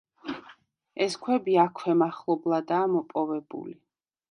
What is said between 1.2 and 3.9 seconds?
ქვები აქვე მახლობლადაა მოპოვებული.